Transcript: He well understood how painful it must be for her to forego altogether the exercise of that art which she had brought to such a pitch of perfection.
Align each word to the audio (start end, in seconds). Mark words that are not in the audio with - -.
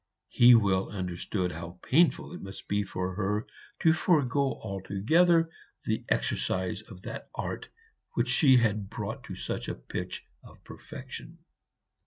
He 0.29 0.55
well 0.55 0.89
understood 0.89 1.51
how 1.51 1.77
painful 1.83 2.33
it 2.33 2.41
must 2.41 2.67
be 2.67 2.81
for 2.83 3.13
her 3.13 3.45
to 3.81 3.93
forego 3.93 4.55
altogether 4.63 5.51
the 5.83 6.03
exercise 6.09 6.81
of 6.81 7.03
that 7.03 7.29
art 7.35 7.69
which 8.13 8.27
she 8.29 8.57
had 8.57 8.89
brought 8.89 9.23
to 9.25 9.35
such 9.35 9.67
a 9.67 9.75
pitch 9.75 10.25
of 10.43 10.63
perfection. 10.63 11.37